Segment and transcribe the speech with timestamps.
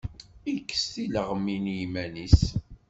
[0.53, 2.41] Ikes tileɣmin iman-is.